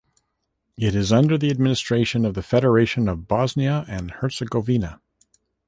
[0.79, 4.99] It is under the administration of the Federation of Bosnia and Herzegovina.